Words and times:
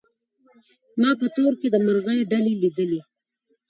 ما 1.01 1.11
په 1.19 1.27
تور 1.35 1.53
کي 1.59 1.67
د 1.71 1.75
مرغۍ 1.85 2.19
ډلي 2.31 2.53
لیدلې 2.61 3.01